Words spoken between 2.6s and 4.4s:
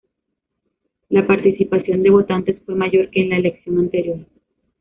fue mayor que en la elección anterior.